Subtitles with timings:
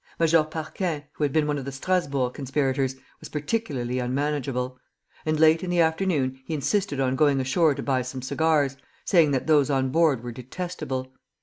[0.19, 4.79] Major Parquin, who had been one of the Strasburg conspirators, was particularly unmanageable;
[5.27, 9.29] and late in the afternoon he insisted on going ashore to buy some cigars, saying
[9.29, 11.13] that those on board were detestable.